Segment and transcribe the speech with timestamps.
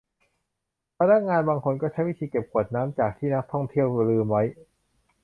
[0.97, 4.43] พนักงานบางคนใช้วิธีเก็บขวดน้ำจากที่นักท่องเที่ยวลืมไว้